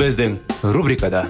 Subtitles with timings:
[0.00, 0.38] Біздің
[0.72, 1.26] рубрикада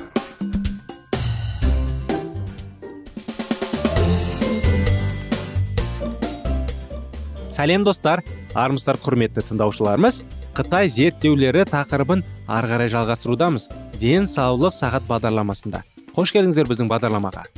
[7.51, 8.23] сәлем достар.
[8.55, 10.21] Армысыздар құрметті тыңдаушыларымыз.
[10.55, 13.67] Қытай зерттеулері тақырыбын ары қарай жалғастырудамыз.
[13.99, 15.83] Денсаулық сағат бағдарламасында.
[16.15, 17.49] Қош келдіңіздер біздің бағдарламаға.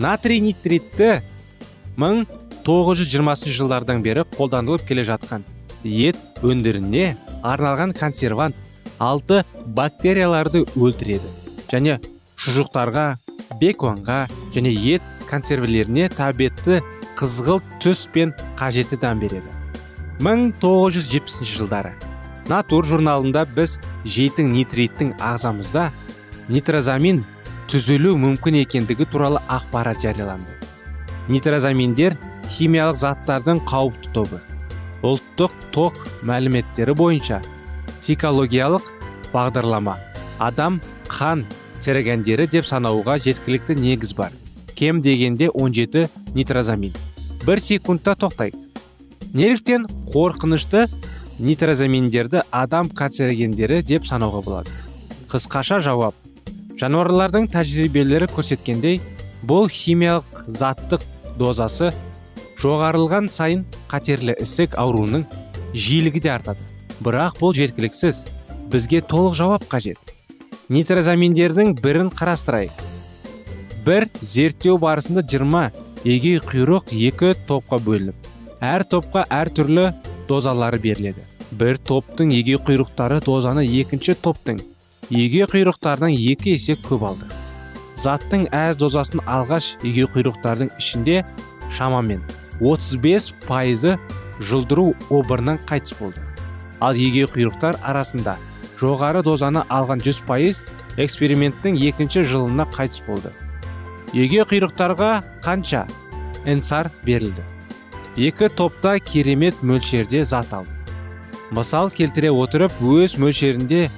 [0.00, 1.20] Натрий нитритті
[2.00, 5.44] 1920 жылдардан бері қолданылып келе жатқан
[5.84, 7.12] ет өндіріне
[7.44, 8.56] арналған консервант
[8.98, 11.30] алты бактерияларды өлтіреді.
[11.70, 11.98] Және
[12.38, 13.06] шұжықтарға
[13.60, 16.82] беконға және ет консервілеріне тәбетті
[17.18, 19.48] қызғылт түс пен қажетті дәм береді.
[20.18, 21.94] 1970 жылдары
[22.48, 23.76] натур журналында біз
[24.08, 25.88] жейтін нитриттің ағзамызда
[26.48, 27.20] нитрозамин
[27.68, 30.54] түзілу мүмкін екендігі туралы ақпарат жарияланды.
[31.28, 32.16] Нитрозаминдер
[32.56, 34.40] химиялық заттардың қауіпті тобы.
[35.04, 37.42] Ұлттық ток мәліметтері бойынша
[38.08, 38.86] психологиялық
[39.34, 39.98] бағдарлама.
[40.40, 40.78] Адам
[41.12, 41.42] қан
[41.84, 44.32] церегендері деп санауға жеткілікті негіз бар.
[44.74, 46.94] Кем дегенде 17 нитрозамин.
[47.44, 48.56] Бір секундта тоқтайық.
[49.34, 50.86] Неліктен қорқынышты
[51.38, 54.72] нитрозаминдерді адам канцерогендері деп санауға болады?
[55.28, 56.14] Қысқаша жауап.
[56.80, 59.02] Жануарлардың тәжірибелері көрсеткендей
[59.44, 61.04] бұл химиялық заттық
[61.36, 61.92] дозасы
[62.62, 65.28] жоғарылған сайын қатерлі ісік ауруының
[65.74, 66.67] жиілігі де артады.
[67.04, 68.24] Бірақ бұл жеткіліксіз.
[68.72, 69.98] Бізге толық жауап қажет.
[70.68, 72.74] Нитрозаминдердің бірін қарастырайық.
[73.86, 75.72] Бір зерттеу барысында 20
[76.04, 78.28] егей құйрық екі топқа бөлініп
[78.60, 79.88] әр топқа әр түрлі
[80.28, 81.22] дозалары беріледі.
[81.50, 84.60] Бір топтың егей құйрықтары дозаны екінші топтың
[85.10, 87.28] егей құйрықтардан екі есе көп алды.
[87.98, 91.24] Заттың әз дозасын алғаш егей құйрықтардың ішінде
[91.78, 92.22] шамамен
[92.60, 93.96] 35 пайызы
[94.38, 96.27] жұлдыру обырынан қайтыс болды.
[96.80, 98.36] Ал егей құйрықтар арасында
[98.80, 100.64] жоғары дозаны алған 100 пайыз
[100.98, 103.32] эксперименттің екінші жылына қайтыс болды.
[104.12, 105.10] Егей құйрықтарға
[105.44, 105.86] қанша
[106.46, 107.42] энсар берілді?
[108.16, 110.70] Екі топта керемет мөлшерде зат алды.
[111.50, 113.88] Мысал келтіре отырып өз мөлшерінде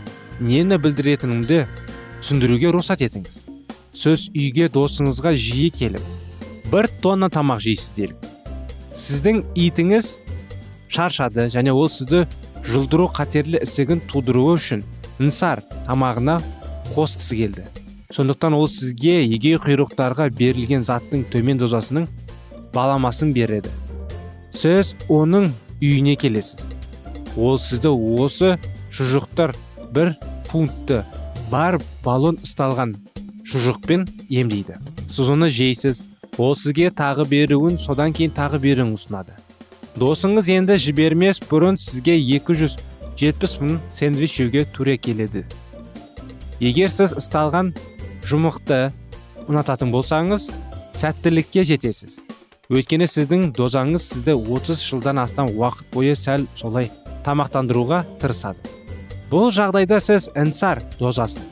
[0.40, 1.64] нені білдіретінімді
[2.20, 3.44] түсіндіруге рұқсат етіңіз.
[3.96, 6.04] Сөз үйге досыңызға жиі келіп
[6.70, 8.30] бір тонна тамақ жейсіз делік
[8.94, 10.12] сіздің итіңіз
[10.92, 12.24] шаршады және ол сізді
[12.66, 14.82] жұлдыру қатерлі ісігін тудыруы үшін
[15.20, 16.38] нсар тамағына
[16.94, 17.64] қосқысы келді.
[18.10, 22.08] Сондықтан ол сізге егей құйрықтарға берілген заттың төмен дозасының
[22.74, 23.70] баламасын береді.
[24.52, 25.50] Сіз оның
[25.80, 26.70] үйіне келесіз.
[27.36, 28.56] Ол сізді осы
[28.90, 29.54] шұжықтар
[29.94, 30.16] бір
[30.48, 31.04] фунтты
[31.50, 32.96] бар баллон ұсталған
[33.46, 34.80] шұжықпен емдейді.
[35.10, 36.04] Сіз оны жейсіз.
[36.38, 39.34] Ол сізге тағы беруін содан кейін тағы беруін ұсынады.
[39.98, 45.44] Досыңыз енді жібермес бұрын сізге 270 мың сэндвич жеуге тура келеді.
[46.60, 47.72] Егер сіз ұсталған
[48.28, 48.90] жұмықты
[49.48, 50.50] ұнататын болсаңыз
[51.00, 52.20] сәттілікке жетесіз.
[52.70, 56.92] Өйткені сіздің дозаңыз сізді 30 жылдан астам уақыт бойы сәл солай
[57.26, 58.60] тамақтандыруға тырысады.
[59.30, 61.42] Бұл жағдайда сіз энсар дозасын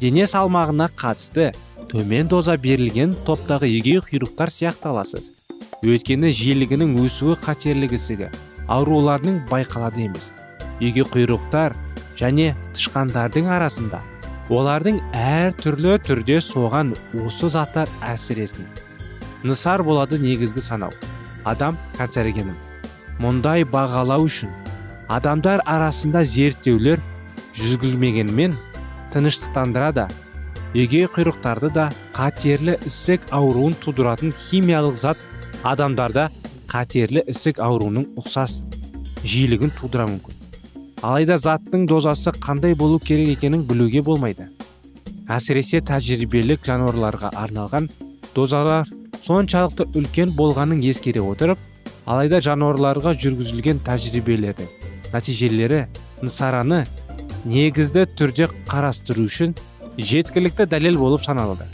[0.00, 1.50] дене салмағына қатысты
[1.90, 5.30] төмен доза берілген топтағы егей құйрықтар сияқты аласыз.
[5.80, 8.28] Өйткені жиілігінің өсуі қатерлік ісігі
[8.68, 10.30] ауруларының байқалады емес.
[10.80, 11.74] Егей құйрықтар
[12.20, 14.00] және тышқандардың арасында.
[14.50, 16.92] Олардың әр түрлі түрде соған
[17.24, 18.66] осы заттар әсіресін.
[19.42, 20.92] Нысар болады негізгі санау.
[21.48, 22.58] Адам канцерогенін
[23.20, 24.52] мұндай бағалау үшін
[25.08, 27.00] адамдар арасында зерттеулер
[27.56, 28.58] жүргізілмегенімен
[29.14, 30.10] тыныштықтандырады.
[30.76, 35.29] Егей құйрықтарды да қатерлі ісік ауруын тудыратын химиялық зат
[35.66, 36.28] адамдарда
[36.70, 38.60] қатерлі ісік ауруының ұқсас
[39.24, 40.36] жиілігін тудыра мүмкін.
[41.02, 44.48] Алайда заттың дозасы қандай болу керек екенін білуге болмайды.
[45.28, 47.88] Әсіресе тәжірибелік жануарларға арналған
[48.34, 48.88] дозалар
[49.24, 51.58] соншалықты үлкен болғанын ескере отырып
[52.06, 54.70] алайда жануарларға жүргізілген тәжірибелердің
[55.12, 55.84] нәтижелері
[56.22, 56.84] нысараны
[57.44, 59.54] негізді түрде қарастыру үшін
[59.98, 61.66] жеткілікті дәлел болып саналады.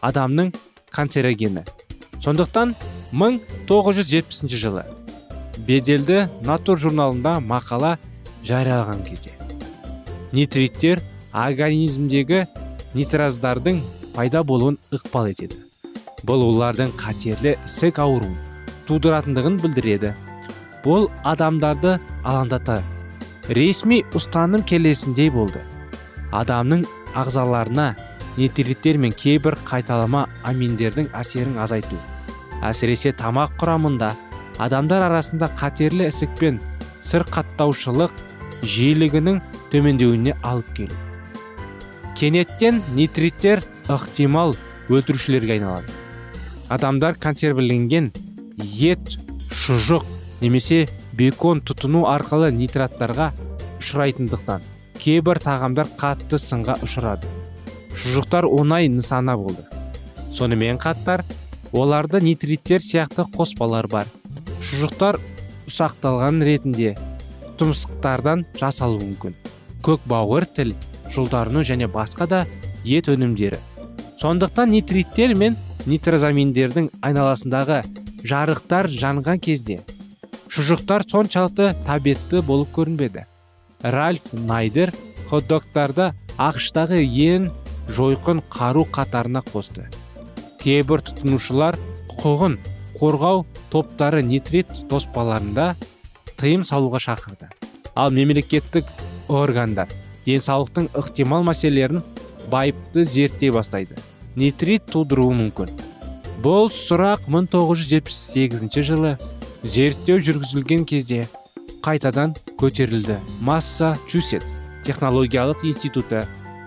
[0.00, 0.52] Адамның
[0.90, 1.64] канцерогені.
[2.20, 2.74] Сондықтан
[3.12, 4.84] 1970 жылы
[5.66, 7.96] беделді натур журналында мақала
[8.46, 9.32] жариялаған кезде.
[10.32, 11.02] Нитриттер
[11.34, 12.44] организмдегі
[12.94, 13.80] нитраздардың
[14.14, 15.58] пайда болуын ықпал етеді.
[16.26, 18.36] Бұл олардың қатерлі ісік ауруын
[18.88, 20.14] тудыратындығын білдіреді.
[20.84, 22.80] Бұл адамдарды алаңдата
[23.48, 25.62] ресми ұстаным келесіндей болды.
[26.30, 26.86] Адамның
[27.18, 27.90] ағзаларына
[28.38, 31.98] нитриттер мен кейбір қайталама аминдердің әсерін азайту.
[32.66, 34.10] Әсіресе тамақ құрамында
[34.60, 36.60] адамдар арасында қатерлі ісік пен
[37.06, 38.12] сырқаттаушылық
[38.62, 39.40] жиілігінің
[39.72, 40.96] төмендеуіне алып келу.
[42.18, 44.56] Кенеттен нитриттер ықтимал
[44.90, 45.88] өлтірушілерге айналады.
[46.68, 48.10] Адамдар консервіленген
[48.60, 49.16] ет
[49.50, 50.04] шұжық
[50.42, 50.84] немесе
[51.16, 53.30] бекон тұтыну арқылы нитраттарға
[53.80, 54.66] ұшырайтындықтан
[55.00, 57.28] кейбір тағамдар қатты сынға ұшырады.
[57.96, 59.64] Шұжықтар оңай нысана болды.
[60.30, 61.24] Сонымен қатар
[61.72, 64.08] оларда нитриттер сияқты қоспалар бар.
[64.60, 65.20] Шұжықтар
[65.70, 66.96] ұсақталған ретінде
[67.60, 69.36] тұмсықтардан жасалуы мүмкін.
[69.84, 70.74] Көкбауыр тіл
[71.14, 72.42] жолдарыну және басқа да
[72.84, 73.60] ет өнімдері.
[74.20, 75.56] Сондықтан нитриттер мен
[75.86, 77.82] нитрозаминдердің айналасындағы
[78.26, 79.80] жарықтар жанған кезде
[80.50, 83.24] шұжықтар соншалықты табетті болып көрінбеді.
[83.80, 84.92] Ральф найдер
[85.30, 87.48] хот-догтарды ақштағы ең
[87.96, 89.86] жойқын қару қатарына қосты.
[90.60, 91.78] Кейбір тұтынушылар
[92.10, 92.56] құқығын
[93.00, 95.72] қорғау топтары нитрит тоспаларында
[96.40, 97.48] тыйым салуға шақырды.
[97.96, 98.88] Ал мемлекеттік
[99.28, 99.88] органдар
[100.26, 102.02] денсаулықтың ықтимал мәселелерін
[102.52, 103.96] байыпты зерттей бастайды.
[104.36, 105.72] Нитрит тудыруы мүмкін.
[106.44, 109.16] Бұл сұрақ 1978 жылы
[109.62, 111.26] зерттеу жүргізілген кезде
[111.84, 113.18] қайтадан көтерілді.
[113.40, 114.56] Массачусетс
[114.86, 116.24] технологиялық институты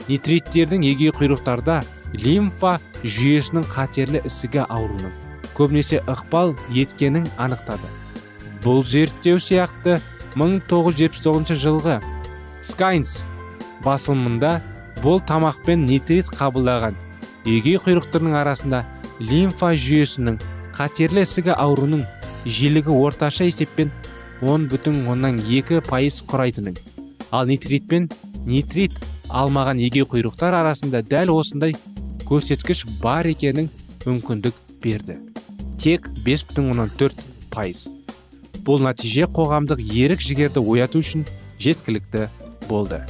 [0.07, 1.81] нитриттердің егей құйрықтарда
[2.13, 5.13] лимфа жүйесінің қатерлі ісігі ауруының
[5.57, 7.89] көбінесе ықпал еткенін анықтады.
[8.63, 9.99] Бұл зерттеу сияқты
[10.35, 11.99] 1979 жылғы
[12.65, 13.23] скайнс
[13.83, 14.55] басылымында
[15.03, 16.95] бұл тамақпен нитрит қабылдаған
[17.45, 18.83] егей құйрықтардың арасында
[19.19, 20.39] лимфа жүйесінің
[20.77, 22.05] қатерлі ісігі ауруының
[22.45, 23.91] жиілігі орташа есеппен
[24.41, 26.79] 10 бүтін оннан екі пайыз құрайтынын
[27.31, 28.09] ал нитритпен
[28.47, 28.95] нитрит
[29.29, 31.75] алмаған егей құйрықтар арасында дәл осындай
[32.27, 33.69] көрсеткіш бар екенін
[34.05, 35.17] мүмкіндік берді.
[35.79, 37.11] Тек 5,4
[37.51, 37.87] пайыз.
[38.63, 41.25] Бұл нәтиже қоғамдық ерік жігерді ояту үшін
[41.59, 42.29] жеткілікті
[42.69, 43.01] болды.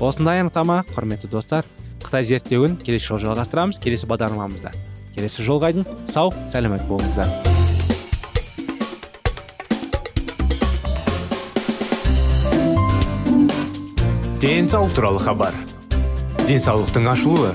[0.00, 1.64] Осындай анықтама құрметті достар
[2.04, 4.74] қытай зерттеуін келесі жолы жалғастырамыз келесі бағдарламамызда.
[5.14, 7.30] Келесі жолға дейін сау сәлемет болыңыздар.
[14.44, 15.54] Денсаулық туралы хабар.
[16.44, 17.54] Денсаулықтың ашылуы.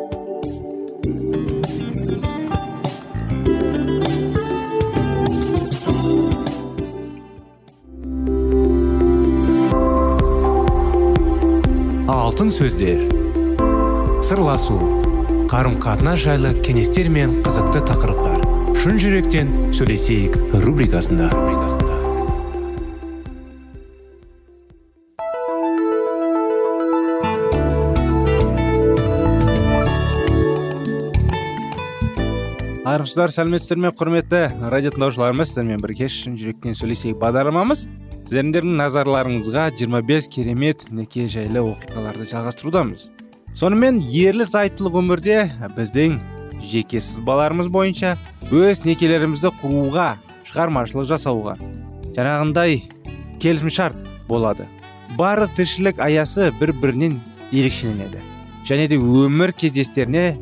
[12.31, 13.01] Алтын сөздер.
[14.23, 14.77] Сырласу
[15.51, 18.37] қарым қатынас жайлы кеңестер мен қызықты тақырыптар.
[18.79, 21.27] Шын жүректен сөйлесейік рубрикасында.
[32.87, 35.51] Армысыздар сәлеметсіздер ме құрметті радио тыңдаушыларымыз?
[35.51, 37.89] Сіздермен бірге шын жүректен сөйлесейік бағдарламамыз.
[38.31, 43.09] Сіздердің назарларыңызға 25 керемет неке жайлы оқиғаларды жалғастырудамыз.
[43.59, 46.15] Сонымен ерлі зайыптылық өмірде біздің
[46.63, 48.13] жеке сызбаларымыз бойынша
[48.55, 50.07] өз некелерімізді құруға
[50.47, 51.57] шығармашылық жасауға
[52.15, 52.79] жаңағындай
[53.43, 53.99] келісімшарт
[54.31, 54.69] болады.
[55.19, 57.19] Барлық тіршілік аясы бір бірінен
[57.51, 58.23] ерекшеленеді
[58.63, 60.37] және де өмір кездестеріне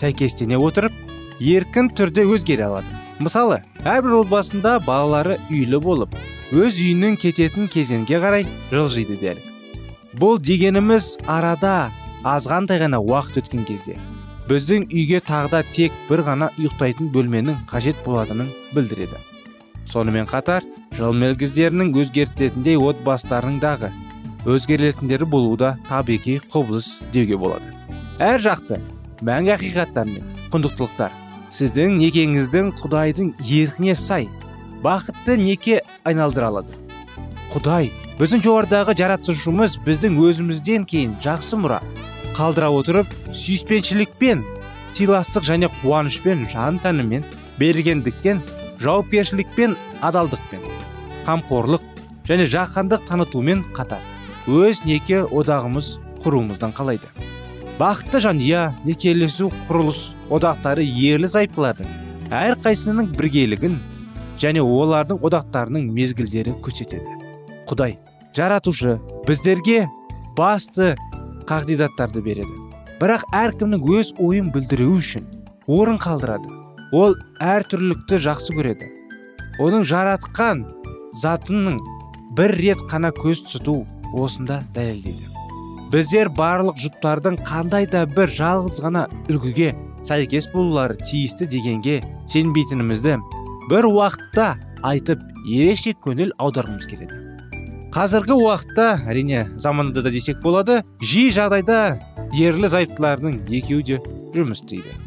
[0.00, 0.96] сәйкестене отырып
[1.44, 3.03] еркін түрде өзгере алады.
[3.22, 6.16] Мысалы әрбір отбасында балалары үйлі болып
[6.54, 11.90] өз үйінің кететін кезеңге қарай жылжиды делік бұл дегеніміз арада
[12.26, 13.96] азғантай ғана уақыт өткен кезде
[14.48, 19.16] біздің үйге тағда тек бір ғана ұйықтайтын бөлменің қажет болатынын білдіреді.
[19.88, 20.66] Сонымен қатар
[20.98, 23.90] жыл мезгілдерінің өзгертетіндей отбасыларының дағы
[24.44, 27.72] өзгеретіндері болуы да табиғи құбылыс деуге болады.
[28.20, 28.80] Әр жақты
[29.24, 31.23] мәңгі ақиқаттар мен құндылықтар
[31.54, 34.26] сіздің некеңіздің құдайдың еркіне сай
[34.82, 36.74] бақытты неке айналдыра алады.
[37.52, 41.78] Құдай біздің жоғарыдағы жаратушымыз біздің өзімізден кейін жақсы мұра.
[42.34, 44.42] Қалдыра отырып сүйіспеншілікпен
[44.94, 47.22] сыйластық және қуанышпен жан тәнімен
[47.60, 48.42] бергендіктен
[48.82, 50.66] жауапкершілікпен адалдықпен
[51.28, 51.86] қамқорлық
[52.28, 54.02] және жақындық танытумен қатар
[54.50, 55.94] өз неке одағымыз
[56.24, 57.06] құруымыздан қалайды.
[57.78, 61.88] Бақытты жанұя некелесу құрылыс одақтары ерлі зайыптылардың
[62.30, 63.74] әрқайсысының біргелігін
[64.38, 67.18] және олардың одақтарының мезгілдері көрсетеді.
[67.66, 67.96] Құдай
[68.36, 69.88] жаратушы біздерге
[70.38, 70.94] басты
[71.50, 72.54] қағидаттарды береді.
[73.02, 75.26] Бірақ әркімнің өз ойын білдіру үшін
[75.66, 76.50] орын қалдырады.
[76.94, 78.90] Ол әртүрлілікті жақсы көреді.
[79.58, 80.62] Оның жаратқан
[81.22, 81.80] затының
[82.38, 83.80] бір рет қана көз тұту
[84.14, 85.33] осында дәлелдейді.
[85.94, 89.68] Біздер барлық жұптардың қандай да бір жалғыз ғана үлгіге
[90.02, 92.00] сәйкес болулары тиісті дегенге
[92.32, 93.14] сенбейтінімізді
[93.70, 94.48] бір уақытта
[94.90, 97.20] айтып ерекше көңіл аударғымыз келеді.
[97.94, 101.78] Қазіргі уақытта әрине заманында да десек болады жиі жағдайда
[102.42, 104.02] ерлі зайыптылардың екеуі де
[104.34, 104.98] жұмыс істейді.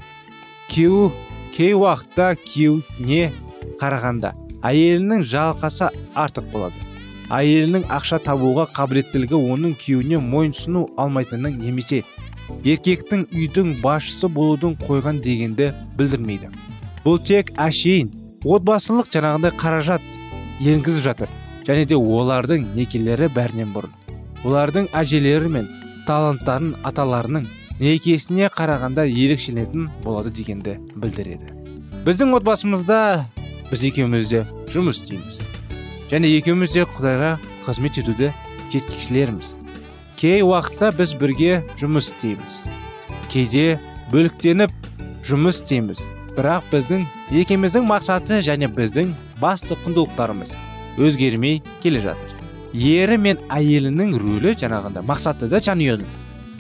[0.72, 1.12] Күйеуі
[1.58, 3.34] кей уақытта күйеуіне
[3.84, 6.87] қарағанда әйелінің жалқасы артық болады.
[7.34, 12.04] Әйелінің ақша табуға қабілеттілігі оның күйеуіне мойынсұну алмайтынын немесе
[12.64, 16.52] еркектің үйдің басшысы болудың қойған дегенді білдірмейді.
[17.04, 18.14] Бұл тек әшейін
[18.48, 20.08] отбасылық жаңағындай қаражат
[20.64, 21.34] енгізіп жатыр
[21.68, 23.92] және де олардың некелері бәрінен бұрын.
[24.48, 25.68] Олардың әжелері мен
[26.08, 27.50] таланттарын аталарының
[27.82, 31.52] некесіне қарағанда ерекшеленетін болады дегенді білдіреді.
[32.08, 33.02] Біздің отбасымызда
[33.72, 35.47] біз екеуміз де жұмыс істейміз.
[36.12, 38.34] Және екеуміз де құдайға қызмет етуді
[38.74, 39.58] жетекшілерміз
[40.18, 42.64] кей уақытта біз бірге жұмыс істейміз.
[43.30, 43.78] Кейде
[44.10, 44.72] бөліктеніп
[45.28, 46.02] жұмыс істейміз.
[46.34, 47.04] Бірақ біздің
[47.38, 50.56] екеуміздің мақсаты және біздің басты құндылықтарымыз
[50.98, 52.34] өзгермей келе жатыр.
[52.74, 56.10] Ері мен әйелінің рөлі жаңағында мақсаты да жанұяның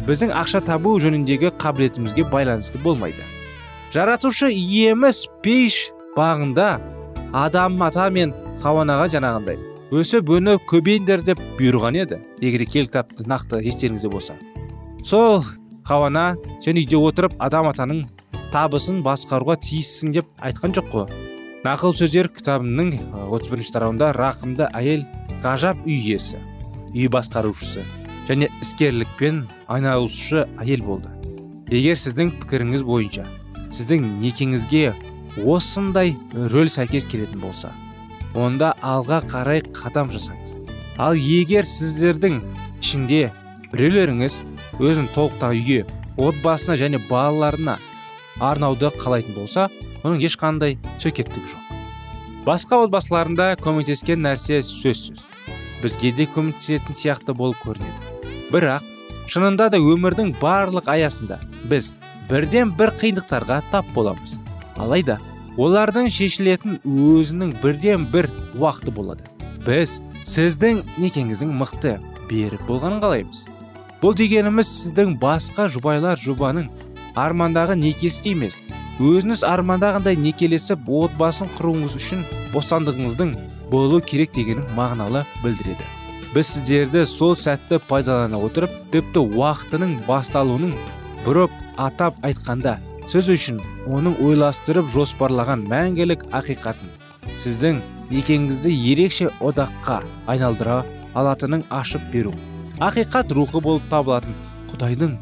[0.05, 3.25] біздің ақша табу жөніндегі қабілетімізге байланысты болмайды.
[3.93, 5.87] Жаратушы иеміз пейш
[6.17, 6.75] бағында
[7.33, 8.33] адам ата мен
[8.63, 9.57] хауанаға жаңағындай
[9.95, 12.17] өсіп өніп көбейіңдер деп бұйырған еді.
[12.43, 14.35] Егер кел кітапты нақты естеріңізде болса.
[15.05, 15.45] Сол
[15.87, 16.35] хауана
[16.65, 18.01] сен үйде отырып адам атаның
[18.51, 21.07] табысын басқаруға тиіссің деп айтқан жоқ қой.
[21.63, 22.93] Нақыл сөздер кітабының
[23.31, 25.07] отыз бірінші тарауында рақымды әйел
[25.45, 26.41] ғажап үй иесі
[26.91, 27.85] үй басқарушысы
[28.27, 31.11] және іскерлікпен айналысушы әйел болды.
[31.71, 33.25] Егер сіздің пікіріңіз бойынша
[33.71, 34.93] сіздің некеңізге
[35.47, 37.71] осындай рөл сәйкес келетін болса
[38.35, 40.57] онда алға қарай қадам жасаңыз.
[40.97, 42.41] Ал егер сіздердің
[42.81, 43.27] ішінде
[43.71, 44.39] біреулеріңіз
[44.79, 45.85] өзін толықтай үйге
[46.17, 47.77] отбасына және балаларына
[48.39, 49.67] арнауды қалайтын болса
[50.03, 51.63] оның ешқандай сөкеттігі жоқ.
[52.47, 55.25] Басқа отбасыларында көмектескен нәрсе сөзсіз.
[55.81, 58.13] Бізге де көмектесетін сияқты болып көрінеді.
[58.53, 58.85] Бірақ
[59.29, 61.91] шынында да өмірдің барлық аясында біз
[62.29, 64.37] бірден бір қиындықтарға тап боламыз.
[64.77, 65.19] Алайда
[65.57, 69.25] олардың шешілетін өзінің бірден бір уақыты болады.
[69.65, 69.97] Біз
[70.29, 71.97] сіздің некеңіздің мықты
[72.29, 73.43] берік болғанын қалаймыз.
[74.01, 76.69] Бұл дегеніміз сіздің басқа жұбайлар жұбаның
[77.17, 78.59] армандағы некесі емес.
[79.01, 82.23] Өзіңіз армандағандай некелесіп отбасын құруыңыз үшін
[82.53, 83.35] бостандығыңыздың
[83.71, 85.85] болу керек дегенін мағыналы білдіреді.
[86.33, 90.75] Біз сіздерді сол сәтті пайдалана отырып тіпті уақытының басталуының
[91.25, 92.77] бұрып атап айтқанда
[93.11, 96.89] сіз үшін оның ойластырып жоспарлаған мәңгілік ақиқатын
[97.39, 97.79] сіздің
[98.11, 100.81] некеңізді ерекше одаққа айналдыра
[101.15, 102.33] алатынын ашып беру.
[102.79, 104.35] Ақиқат рухы болып табылатын
[104.71, 105.15] құдайдың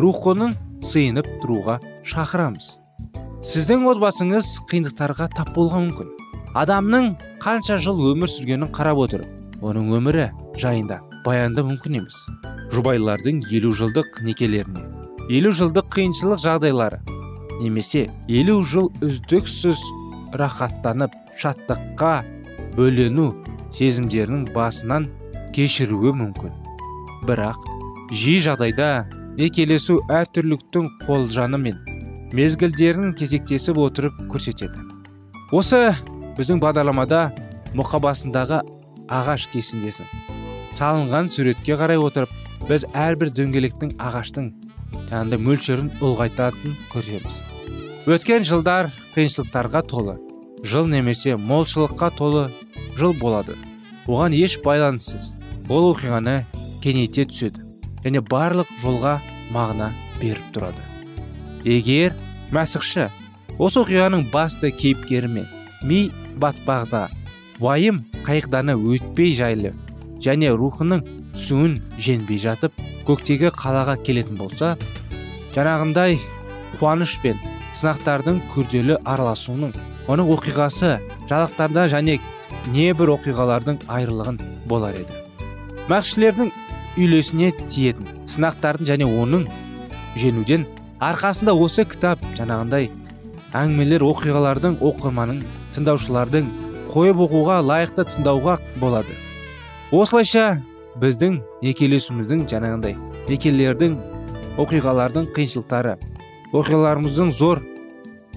[0.00, 2.78] рухының сыйынып тұруға шақырамыз.
[3.44, 6.10] Сіздің отбасыңыз қиындықтарға тап болған мүмкін.
[6.54, 7.12] Адамның
[7.42, 12.20] қанша жыл өмір сүргенін қарап отырып оның өмірі жайында баяндау мүмкін емес.
[12.74, 14.86] Жұбайлардың елу жылдық некелеріне
[15.32, 16.98] елу жылдық қиыншылық жағдайлары
[17.60, 19.82] немесе елу жыл үздіксіз
[20.40, 22.12] рахаттанып шаттыққа
[22.76, 23.30] бөлену
[23.74, 25.08] сезімдерінің басынан
[25.54, 26.52] кешіруі мүмкін.
[27.26, 27.58] Бірақ
[28.12, 28.90] жиі жағдайда
[29.38, 31.80] некелесу әртүрліктің қолжаны мен
[32.34, 34.86] мезгілдерін кезектесіп отырып көрсетеді.
[35.54, 35.94] Осы
[36.38, 37.28] біздің бағдарламада
[37.78, 38.62] мұқабасындағы
[39.10, 40.08] ағаш кесіндесін
[40.74, 42.30] салынған суретке қарай отырып
[42.68, 44.48] біз әрбір дөңгелектің ағаштың
[45.10, 47.40] жаңағыдай мөлшерін ұлғайтатын көреміз.
[48.04, 50.18] Өткен жылдар қиыншылықтарға толы
[50.64, 52.48] жыл немесе молшылыққа толы
[52.98, 53.56] жыл болады.
[54.06, 55.32] Оған еш байланыссыз
[55.72, 56.42] ол оқиғаны
[56.84, 57.64] кеңейте түседі
[58.04, 59.18] және барлық жолға
[59.54, 60.82] мағына беріп тұрады.
[61.64, 62.12] Егер
[62.52, 63.08] мәсіхші
[63.58, 65.48] осы оқиғаның басты кейіпкері мен
[65.82, 66.10] ми
[66.40, 67.06] батпағда
[67.60, 69.72] уайым қайықданы өтпей жайлы
[70.24, 71.04] және рухының
[71.34, 74.74] түсуін женбей жатып көктегі қалаға келетін болса
[75.54, 76.18] жаңағындай
[76.78, 77.40] қуаныш пен
[77.74, 79.74] сынақтардың күрделі араласуының
[80.10, 80.96] оның оқиғасы
[81.30, 82.18] жалақтарда және
[82.72, 85.20] небір оқиғалардың айрылығын болар еді.
[85.90, 86.52] Мәкшілердің
[86.96, 89.46] үйлесіне тиетін сынақтардың және оның
[90.20, 90.66] женуден
[91.02, 92.90] арқасында осы кітап жаңағындай
[93.54, 95.42] әңгімелер оқиғалардың оқырманын
[95.74, 96.52] тыңдаушылардың
[96.92, 99.16] қойып оқуға лайықты тыңдауға болады.
[99.90, 100.62] Осылайша
[101.02, 102.94] біздің некелесуіміздің жаңағындай
[103.28, 103.96] некелердің
[104.62, 105.96] оқиғалардың қиыншылықтары
[106.54, 107.62] оқиғаларымыздың зор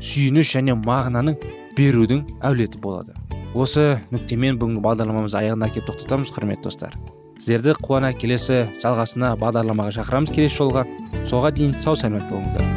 [0.02, 1.38] сүйініш және мағынаның
[1.78, 3.14] берудің әулеті болады.
[3.58, 6.98] Осы нүктемен бүгінгі бағдарламамызды аяғына келіп тоқтатамыз құрметті достар.
[7.38, 10.34] Сіздерді қуана келесі жалғасына бағдарламаға шақырамыз.
[10.34, 10.86] Келесі жолға
[11.30, 12.77] соға дейін сау сәлемет болыңыздар.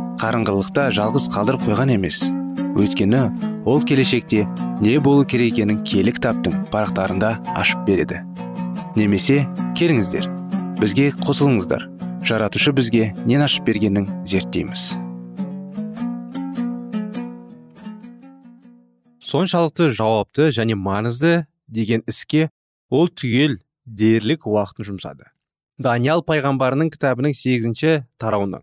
[0.21, 2.19] қарыңғылықта жалғыз қалдырып қойған емес.
[2.77, 3.21] Өйткені
[3.65, 4.43] ол келешекте
[4.81, 8.21] не болу керек екенін кітаптың парақтарында ашып береді.
[8.95, 10.29] Немесе келіңіздер
[10.77, 11.87] бізге қосылыңыздар.
[12.21, 14.93] Жаратушы бізге нен ашып бергенін зерттейміз.
[19.25, 22.51] Соншалықты жауапты және маңызды деген іске
[22.93, 25.31] ол түгел дерлік уақытын жұмсады.
[25.81, 28.61] Даниял пайғамбарының кітабының сегізінші тарауынан.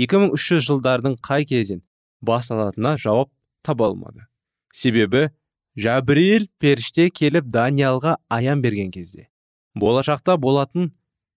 [0.00, 1.82] 2300 жылдардың қай кезден
[2.24, 3.30] басталатынына жауап
[3.62, 4.26] таба алмады.
[4.72, 5.28] Себебі
[5.76, 9.28] жабірейіл періште келіп даниялға аян берген кезде
[9.74, 10.90] болашақта болатын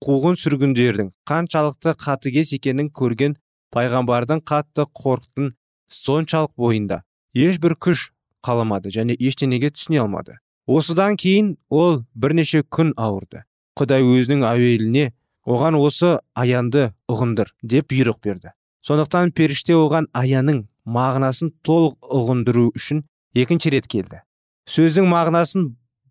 [0.03, 3.37] қуғын сүргіндердің қаншалықты қатыгез екенін көрген
[3.75, 5.53] пайғамбардың қатты қорықтың
[5.87, 8.09] соншалық бойында ешбір күш
[8.43, 10.39] қаламады және ештеңеге түсіне алмады.
[10.67, 13.43] Осыдан кейін ол бірнеше күн ауырды.
[13.79, 15.11] Құдай өзінің әуеліне
[15.45, 18.53] оған осы аянды ұғындыр деп бұйрық берді.
[18.83, 23.03] Сондықтан періште оған аяның мағынасын толық ұғындыру үшін
[23.35, 24.23] екінші рет келді.
[24.67, 25.69] Сөздің мағынасын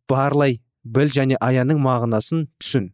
[0.09, 2.93] барлай біл және аяның мағынасын түсін.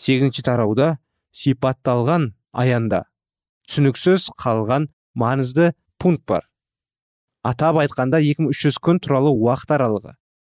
[0.00, 0.96] Сегізінші тарауда
[1.36, 3.04] сипатталған аянда
[3.68, 6.46] түсініксіз қалған маңызды пункт бар.
[7.42, 10.16] Атап айтқанда 2300 күн туралы уақыт аралығы.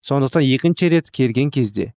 [0.06, 1.92] Сондықтан екінші рет келген кезде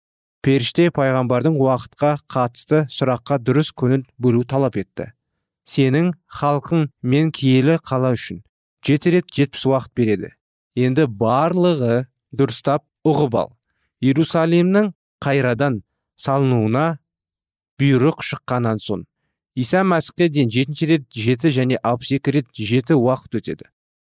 [0.45, 5.11] періште пайғамбардың уақытқа қатысты сұраққа дұрыс көңіл бөлу талап етті.
[5.69, 8.41] Сенің халқың мен киелі қала үшін
[8.87, 10.33] жеті рет жетпіс уақыт береді.
[10.75, 13.53] Енді барлығы дұрыстап ұғып ал.
[14.01, 15.83] Иерусалимнің қайрадан
[16.17, 16.87] салынуына
[17.81, 19.05] бұйрық шыққаннан соң
[19.61, 23.69] иса мәсіхке дейін жетінші рет жеті және алпыс екі рет жеті уақыт өтеді.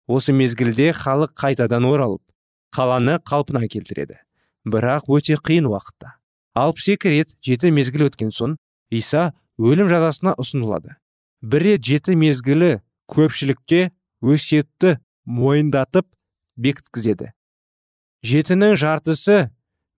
[0.09, 2.23] Осы мезгілде халық қайтадан оралып
[2.75, 4.24] қаланы қалпына келтіреді.
[4.65, 6.17] Бірақ өте қиын уақытта.
[6.55, 8.57] Алпыс екі рет жеті мезгіл өткен соң
[8.91, 10.97] иса өлім жазасына ұсынылады.
[11.43, 13.91] Бір рет жеті мезгілі көпшілікке
[14.25, 16.07] өсиетті мойындатып
[16.57, 17.33] бекіткізеді.
[18.25, 19.51] Жетінің жартысы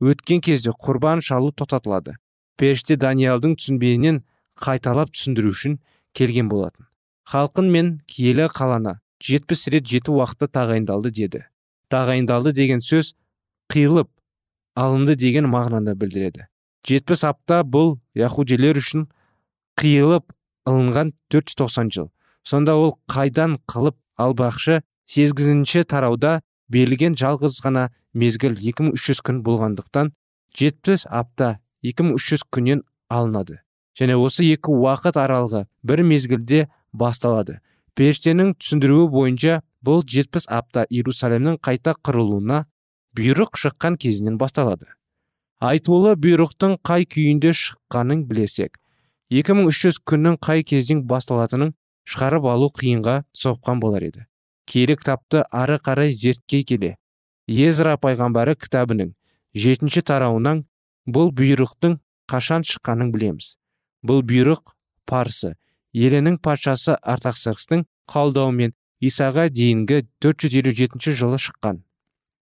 [0.02, 2.16] өткен кезде құрбан шалу тоқтатылады.
[2.56, 4.22] Періште даниялдың түсінбейінен
[4.58, 5.78] қайталап түсіндіру үшін
[6.16, 6.88] келген болатын.
[7.28, 11.44] Халқын мен киелі қалана жетпіс рет жеті уақытта тағайындалды деді.
[11.92, 13.14] Тағайындалды деген сөз
[13.72, 14.10] қиылып
[14.76, 16.46] алынды деген мағынаны білдіреді.
[16.86, 19.08] Жетпіс апта бұл яхудилер үшін
[19.80, 20.28] қиылып
[20.68, 22.10] алынған 490 жыл.
[22.46, 30.12] Сонда ол қайдан қылып албақшы сегізінші тарауда берілген жалғыз ғана мезгіл 2300 күн болғандықтан
[30.54, 33.60] 70 апта 2300 күннен алынады.
[33.98, 37.60] Және осы екі уақыт аралығы бір мезгілде басталады.
[37.96, 42.64] Періштенің түсіндіруі бойынша бұл 70 апта иерусалимнің қайта құрылуына
[43.16, 44.88] бұйрық шыққан кезінен басталады.
[45.60, 48.76] Айтулы бұйрықтың қай күйінде шыққанын білесек
[49.32, 51.72] 2300 күннің қай кезден басталатынын
[52.06, 54.26] шығарып алу қиынға соққан болар еді.
[54.66, 56.96] Киелі кітапты ары қарай зерттей келе.
[57.48, 59.14] Езра пайғамбары кітабының
[59.54, 60.66] жетінші тарауынан
[61.08, 61.98] бұл бұйрықтың
[62.30, 63.56] қашан шыққанын білеміз.
[64.06, 64.76] Бұл бұйрық
[65.08, 65.54] парсы
[65.94, 71.85] елінің патшасы артаксеркстің қалдауымен исаға дейінгі 457 жылы шыққан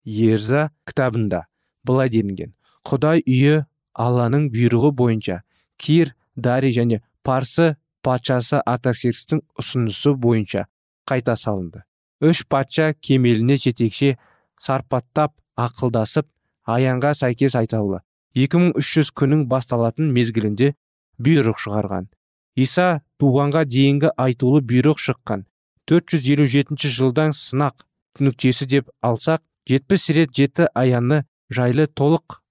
[0.05, 1.45] езра кітабында
[1.85, 2.53] былай делінген.
[2.87, 5.41] Құдай үйі алланың бұйрығы бойынша
[5.77, 10.65] кир дари және парсы патшасы артаксеркстің ұсынысы бойынша
[11.09, 11.83] қайта салынды.
[12.21, 14.17] Үш патша кемеліне жетекше
[14.61, 16.27] сарпаттап ақылдасып
[16.65, 18.01] аянға сәйкес айтаулы.
[18.37, 20.73] 2300 күннің басталатын мезгілінде
[21.21, 22.07] бұйрық шығарған.
[22.55, 25.45] Иса туғанға дейінгі айтулы бұйрық шыққан.
[25.89, 27.85] 457 жылдан сынақ
[28.19, 32.41] нүктесі деп алсақ 70 рет жеті аяны жайлы толық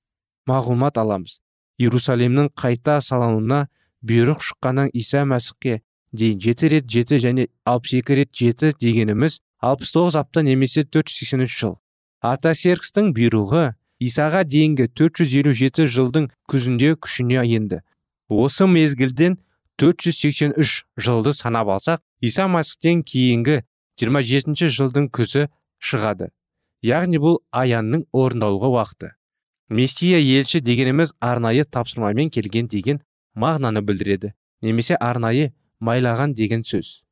[0.51, 1.41] мағлұмат аламыз.
[1.81, 3.67] Иерусалимнің қайта салынуына
[4.07, 5.81] бұйрық шыққаннан иса мәсіхке
[6.13, 11.11] дейін жеті рет жеті және алпыс екі рет жеті дегеніміз алпыс тоғыз апта немесе төрт
[11.11, 11.77] жүз сексен үш жыл.
[12.21, 17.81] Артаксеркстің бұйрығы исаға дейінгі 457 жылдың күзінде күшіне енді.
[18.29, 19.39] Осы мезгілден
[19.81, 23.63] 483 жылды санап алсақ иса масихтен кейінгі
[24.01, 25.49] 27 жылдың күзі
[25.81, 26.31] шығады.
[26.87, 29.13] Яғни бұл аянның орындалуға уақыты.
[29.71, 33.01] Мессия елші дегеніміз арнайы тапсырмамен келген деген
[33.37, 37.03] мағынаны білдіреді немесе арнайы майлаған деген сөз.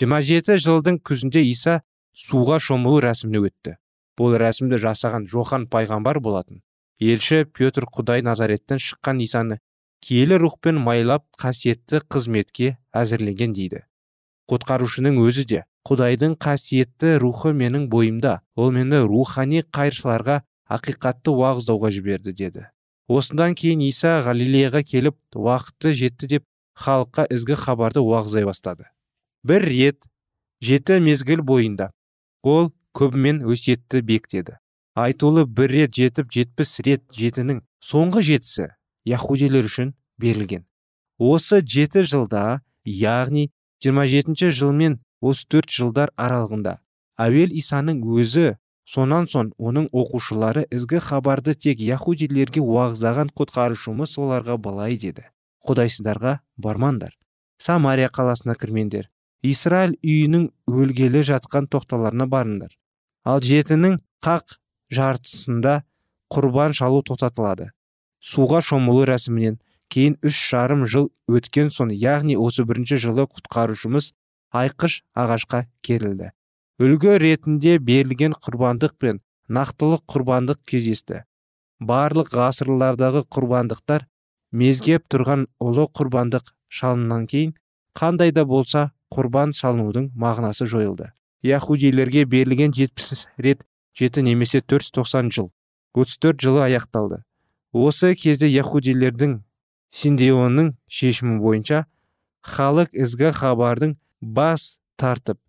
[0.00, 1.80] 27 жылдың күзінде иса
[2.12, 3.76] суға шомылу рәсіміне өтті.
[4.16, 6.62] Бұл рәсімді жасаған жохан пайғамбар болатын.
[7.00, 9.58] Елші петр құдай назареттен шыққан исаны
[10.04, 13.84] киелі рухпен майлап қасиетті қызметке әзірлеген дейді.
[14.50, 22.34] Құтқарушының өзі де құдайдың қасиетті рухы менің бойымда ол мені рухани қайыршыларға ақиқатты уағыздауға жіберді
[22.34, 22.66] деді.
[23.06, 28.90] Осыдан кейін иса галилеяға келіп уақыты жетті деп халыққа ізгі хабарды уағыздай бастады.
[29.46, 30.08] Бір рет
[30.60, 31.92] жеті мезгіл бойында
[32.42, 34.58] ол көбімен өсиетті бектеді.
[34.96, 38.70] Айтулы бір рет жетіп жетпіс рет жетінің соңғы жетісі
[39.06, 40.64] яхудилер үшін берілген.
[41.18, 43.50] Осы жеті жылда яғни
[43.86, 46.78] 27 жыл мен 34 жылдар аралығында.
[47.22, 54.98] Әуел исаның өзі сонан соң оның оқушылары ізгі хабарды тек яхудилерге уағыздаған құтқарушымыз соларға былай
[55.00, 55.26] деді.
[55.66, 57.16] Құдайсыздарға бармаңдар.
[57.58, 59.08] Самария қаласына кірмеңдер.
[59.42, 62.72] Израиль үйінің өлгелі жатқан тоқталарына барыңдар.
[63.24, 64.58] Ал жетінің қақ
[64.92, 65.82] жартысында
[66.32, 67.70] құрбан шалу тоқтатылады.
[68.20, 69.58] Суға шомылу рәсімінен
[69.92, 74.12] кейін үш жарым жыл өткен соң яғни 31 жылы құтқарушымыз
[74.56, 76.32] айқыш ағашқа керілді.
[76.82, 81.22] Үлгі ретінде берілген құрбандық пен нақтылық құрбандық кездесті.
[81.80, 84.06] Барлық ғасырлардағы құрбандықтар
[84.52, 87.54] мезгеп тұрған ұлы құрбандық шалыннан кейін
[87.96, 91.12] қандай да болса құрбан шалынудың мағынасы жойылды.
[91.42, 93.62] Яхудилерге берілген жетпіс рет
[93.96, 95.50] жеті немесе 490 жыл
[95.94, 97.22] 34 жылы аяқталды.
[97.72, 99.42] Осы кезде яхудилердің
[99.96, 101.84] синдеонның шешімі бойынша
[102.46, 105.40] халық ізгі хабардың бас тартып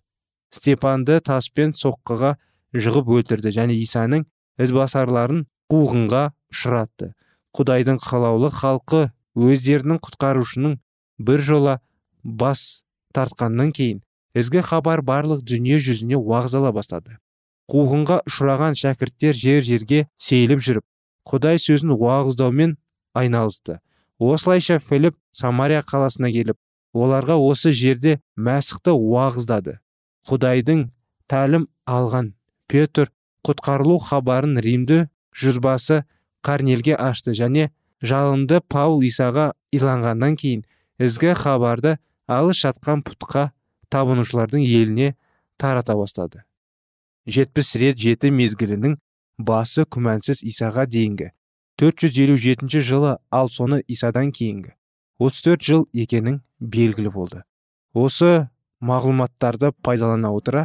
[0.53, 2.35] степанды таспен соққыға
[2.77, 4.25] жығып өлтірді және исаның
[4.63, 7.13] ізбасарларын қуғынға ұшыратты.
[7.57, 9.07] Құдайдың қалаулы халқы
[9.37, 10.77] өздерінің құтқарушының
[11.27, 11.77] бір жола
[12.23, 12.83] бас
[13.13, 14.01] тартқаннан кейін
[14.37, 17.17] ізгі хабар барлық дүние жүзіне уағыздала бастады.
[17.71, 20.85] Қуғынға ұшыраған шәкірттер жер жерге сейіліп жүріп
[21.27, 22.77] құдай сөзін уағыздаумен
[23.17, 23.79] айналысты.
[24.19, 26.57] Осылайша филипп самария қаласына келіп
[26.97, 29.77] оларға осы жерде мәсіхті уағыздады.
[30.27, 30.87] Құдайдың
[31.29, 32.33] тәлім алған
[32.67, 33.11] петр
[33.47, 35.05] құтқарылу хабарын римді
[35.37, 36.03] жүзбасы
[36.41, 37.69] карнелге ашты және
[38.01, 40.65] жалынды паул исаға иланғаннан кейін
[40.99, 43.51] ізгі хабарды алыс жатқан пұтқа
[43.93, 45.15] табынушылардың еліне
[45.57, 46.43] тарата бастады.
[47.27, 48.97] Жетпіс рет жеті мезгілінің
[49.37, 51.31] басы күмәнсіз исаға дейінгі
[51.77, 54.71] 457 жылы ал соны исадан кейінгі.
[55.21, 57.43] 34 жыл екенің белгілі болды.
[57.93, 58.49] Осы
[58.81, 60.63] мағлұматтарды пайдалана отыра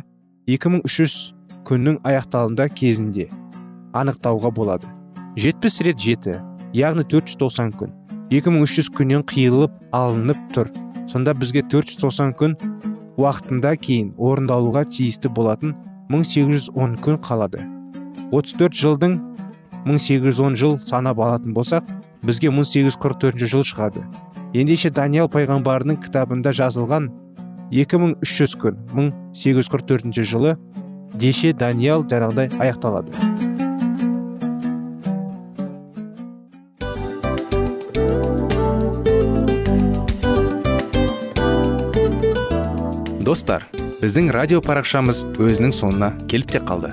[0.48, 1.35] 2300
[1.68, 3.27] күннің аяқталында кезінде
[3.92, 4.88] анықтауға болады.
[5.37, 6.38] 70 рет жеті
[6.72, 7.92] яғни 490 күн.
[8.33, 10.70] 2300 күннен қиылып алынып тұр.
[11.12, 12.57] Сонда бізге 490 күн
[13.20, 15.77] уақытында кейін орындалуға тиісті болатын
[16.09, 17.61] 1810 күн қалады.
[18.33, 19.20] 34 жылдың
[19.87, 21.88] 1810 жыл санап алатын болсақ
[22.23, 24.05] бізге 1844 жыл шығады.
[24.55, 27.09] Ендеше даниял пайғамбарының кітабында жазылған
[27.73, 30.57] 2300 күн 1844 жылы
[31.14, 33.16] деше даниял жаңағыдай аяқталады.
[43.23, 43.64] Достар
[44.03, 46.92] біздің радио парақшамыз өзінің соңына келіп те қалды.